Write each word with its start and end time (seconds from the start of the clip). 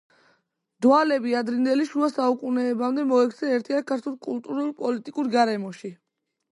დვალები 0.85 1.35
ადრინდელი 1.41 1.85
შუა 1.91 2.09
საუკუნეებამდე 2.15 3.05
მოექცნენ 3.13 3.55
ერთიან 3.61 3.87
ქართულ 3.93 4.19
კულტურულ-პოლიტიკურ 4.29 5.35
გარემოში. 5.41 5.99